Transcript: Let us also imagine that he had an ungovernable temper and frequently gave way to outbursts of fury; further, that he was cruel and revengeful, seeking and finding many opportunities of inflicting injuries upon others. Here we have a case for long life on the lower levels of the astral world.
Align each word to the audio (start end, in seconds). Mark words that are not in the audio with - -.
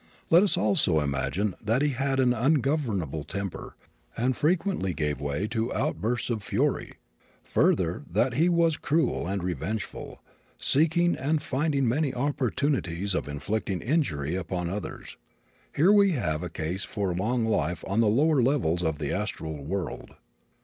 Let 0.31 0.41
us 0.41 0.57
also 0.57 0.99
imagine 0.99 1.53
that 1.63 1.83
he 1.83 1.89
had 1.89 2.19
an 2.19 2.33
ungovernable 2.33 3.23
temper 3.23 3.75
and 4.17 4.35
frequently 4.35 4.95
gave 4.95 5.21
way 5.21 5.45
to 5.49 5.71
outbursts 5.75 6.31
of 6.31 6.41
fury; 6.41 6.93
further, 7.43 8.01
that 8.11 8.33
he 8.33 8.49
was 8.49 8.77
cruel 8.77 9.27
and 9.27 9.43
revengeful, 9.43 10.19
seeking 10.57 11.15
and 11.15 11.39
finding 11.43 11.87
many 11.87 12.15
opportunities 12.15 13.13
of 13.13 13.27
inflicting 13.27 13.79
injuries 13.79 14.39
upon 14.39 14.71
others. 14.71 15.17
Here 15.75 15.91
we 15.91 16.13
have 16.13 16.41
a 16.41 16.49
case 16.49 16.83
for 16.83 17.13
long 17.13 17.45
life 17.45 17.83
on 17.87 17.99
the 17.99 18.07
lower 18.07 18.41
levels 18.41 18.81
of 18.81 18.97
the 18.97 19.13
astral 19.13 19.63
world. 19.63 20.15